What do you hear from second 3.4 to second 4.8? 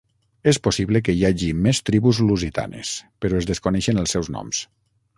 es desconeixen els seus noms.